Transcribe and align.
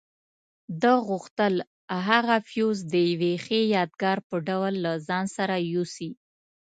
ده 0.81 0.93
غوښتل 1.07 1.53
هغه 2.07 2.35
فیوز 2.49 2.79
د 2.93 2.93
یوې 3.11 3.33
ښې 3.43 3.59
یادګار 3.75 4.17
په 4.29 4.35
ډول 4.47 4.73
له 4.85 4.91
ځان 5.07 5.25
سره 5.35 5.55
یوسي. 5.73 6.11